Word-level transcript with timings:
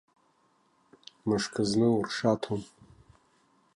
Мышкызны 1.27 1.87
уршаҭом. 1.97 2.61